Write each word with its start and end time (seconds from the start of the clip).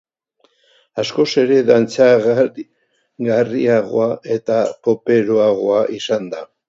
Askoz 1.01 1.25
ere 1.41 1.57
dantzagarriagoa 1.67 4.09
eta 4.39 4.57
poperoagoa 4.89 5.85
izango 6.01 6.35
da. 6.35 6.43